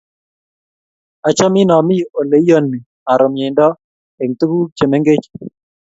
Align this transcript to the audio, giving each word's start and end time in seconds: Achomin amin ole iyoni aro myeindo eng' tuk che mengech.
Achomin 1.27 1.69
amin 1.77 2.01
ole 2.19 2.37
iyoni 2.41 2.79
aro 3.11 3.25
myeindo 3.33 3.67
eng' 4.21 4.35
tuk 4.39 4.51
che 4.77 4.85
mengech. 4.91 5.25